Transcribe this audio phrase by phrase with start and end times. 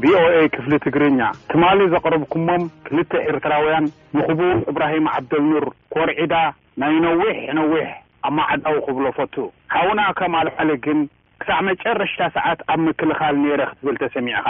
[0.00, 1.18] ቪኦኤ ክፍሊ ትግርኛ
[1.52, 3.86] ትማሊ ዘቕርብኩሞም ክልተ ኤርትራውያን
[4.16, 5.66] ንኽቡር እብራሂም ዓብደል ኑር
[6.02, 6.34] ኰርዒዳ
[6.82, 7.88] ናይ ነዊሕ እነዊሕ
[8.28, 9.34] ኣማዓዳው ክብሎ ፈቱ
[9.74, 11.00] ሓውና ከም ኣልዓሊ ግን
[11.42, 14.46] ክሳዕ መጨረሽታ ሰዓት ኣብ ምክልኻል ኔረ ክትብል ተሰሚዕኻ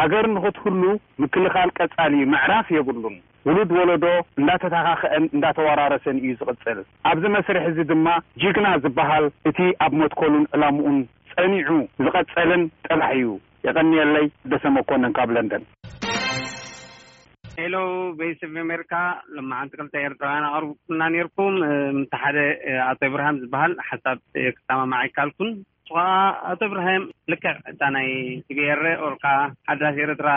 [0.00, 0.82] ሃገር ንኽትህሉ
[1.24, 3.16] ምክልኻል ቀጻሊ ምዕራፍ የብሉን
[3.46, 4.06] ውሉድ ወለዶ
[4.40, 6.78] እንዳተታኻክአን እንዳተወራረሰን እዩ ዝቕፅል
[7.10, 8.08] ኣብዚ መስርሒ ዚ ድማ
[8.42, 10.98] ጅግና ዝበሃል እቲ ኣብ መትኮሉን ዕላሙኡን
[11.32, 11.70] ፀኒዑ
[12.04, 13.26] ዝቐፀልን ጥራሕ እዩ
[13.66, 15.64] የቐኒየለይ ደሰመኮነን ካብ ለንደን
[17.62, 17.76] ሄሎ
[18.18, 18.92] ቫይስ ፍ ኣሜሪካ
[19.36, 21.56] ሎመዓንቲ ክልተ ኤርትራውያን ኣቅርቡ ኩና ነርኩም
[21.98, 22.36] ምታ ሓደ
[22.90, 24.18] ኣቶ ብርሃም ዝበሃል ሓሳብ
[24.56, 25.50] ክተማምዓይካልኩን
[25.88, 26.00] ከዓ
[26.50, 28.08] አቶ እብራሂም ልክዕ እታ ናይ
[28.46, 28.58] ቲቢ
[29.02, 29.24] ቆርካ
[29.70, 30.30] ሓዳሽ ኤረትራ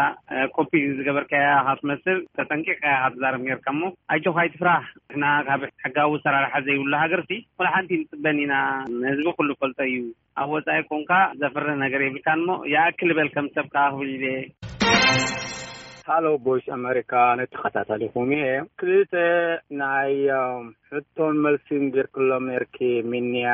[0.56, 7.32] ኮፒ ዝገበርከያ ካትመስል ተጠንቂዕካያ ካዛር ሜርካ ሞ ኣጆካይት ፍራህ ምሕና ካብ ሕጋዊ ሰራርሓ ዘይብሉ ሃገርሲ
[7.58, 8.54] ኩን ሓንቲ ንፅበን ኢና
[9.02, 10.00] ንህዝቢ ኩሉ ፈልጦ እዩ
[10.44, 11.12] ኣብ ወፃኢ ኮንካ
[11.44, 14.14] ዘፍር ነገር የብልካ ሞ ይኣክል በል ከም ሰብ ከ ክብል
[16.08, 19.14] ሃሎ ቦይስ ኣሜሪካ ነተከታተሊ ይኹም እየ ክልተ
[19.80, 20.12] ናይ
[20.92, 22.78] ሕቶን መልሲ ጌር ክሎም ርኪ
[23.12, 23.48] ሚንያ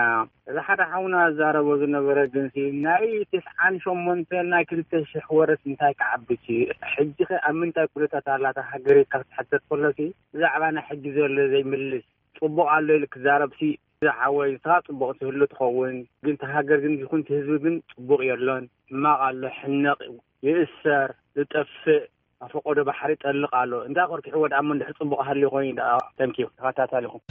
[0.49, 2.47] እዛ ሓደ ሓውና ዛረቦ ዝነበረ ግን
[2.87, 6.45] ናይ ትስዓን ሸሞንተን ናይ ክልተ ሽሕ ወረስ እንታይ ክዓቢት
[6.95, 10.01] ሕጂ ኸ ኣብ ምንታይ ኩልታት ኣላ ሃገሪካብ ትሓተት ከሎ ሲ
[10.35, 12.05] ብዛዕባ ናይ ሕጂ ዘሎ ዘይምልስ
[12.43, 13.73] ፅቡቕ ኣሎ ኢሉ ክዛረብ ሲ
[14.09, 18.63] ዛሓወይ ስባ ፅቡቅ ዝህሉ ትኸውን ግን ተ ሃገር ግን ኹንትህዝቢ ግን ፅቡቅ የሎን
[18.95, 19.99] ሕማቕ ኣሎ ሕንቕ
[20.49, 22.01] ይእሰር ዝጠፍእ
[22.45, 25.79] ኣፈቆዶ ባሕሪ ጠልቕ ኣሎ እንታይ ክርክሕዎ ድምድሕ ፅቡቅ ሃልዩ ኮይኑ
[26.17, 27.21] ጠምኪዮ ተካታታሊኹም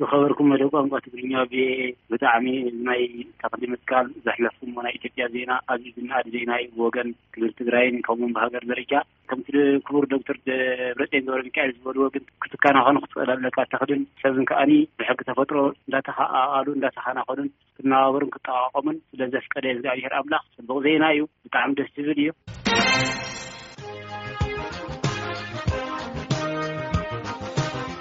[0.00, 1.62] ዝኸበርኩም ወደብ ቋንቋ ትግርኛ ብ
[2.10, 3.02] ብጣዕሚ እናይ
[3.40, 8.64] ተክሊ ምትካል ዘሕለፍኩም ናይ ኢትዮጵያ ዜና ኣዝዩ ግንኣድ ዜና እዩ ብወገን ክብል ትግራይን ከምኡውን ብሃገር
[8.70, 8.92] ደረጃ
[9.30, 9.48] ከምቲ
[9.88, 17.50] ክቡር ዶክተርብረጤን ዘበረ ምክኤል ዝበልዎግን ክትካናኮኑ ክትኽእል ኣለካ ተክድን ሰብን ከዓኒ ብሕጊ ተፈጥሮ እንዳተኸኣኣሉ እዳተካናኮኑን
[17.78, 22.59] ክነባብሩን ክጠቃቆምን ስለዘስቀደ ጋዓሄር ኣምላኽ ፅቡቅ ዜና እዩ ብጣዕሚ ደስ ትብል እዩ